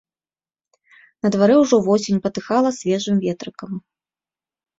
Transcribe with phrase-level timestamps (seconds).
[1.25, 3.71] На дварэ ўжо восень патыхала свежым ветрыкам.